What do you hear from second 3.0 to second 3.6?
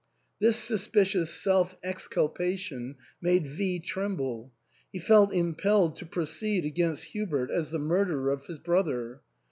made